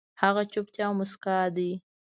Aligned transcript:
هغه 0.21 0.41
چوپتيا 0.51 0.85
او 0.87 0.93
موسکا 0.99 1.37
دي 1.55 1.71